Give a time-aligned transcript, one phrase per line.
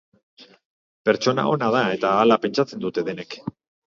[1.09, 3.37] Pertsona ona da eta hala pentsatzen dute denek.